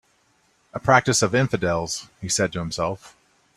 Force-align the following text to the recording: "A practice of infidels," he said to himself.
"A 0.73 0.79
practice 0.79 1.21
of 1.21 1.35
infidels," 1.35 2.07
he 2.21 2.27
said 2.27 2.51
to 2.53 2.59
himself. 2.59 3.15